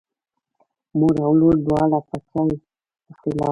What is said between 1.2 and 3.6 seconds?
او لور دواړه په چای پسې لاړې.